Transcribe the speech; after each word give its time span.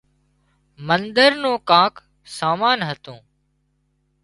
منۮر 0.87 1.31
نُون 1.41 1.55
ڪانڪ 1.69 1.93
سامان 2.37 2.77
هتون 2.89 3.19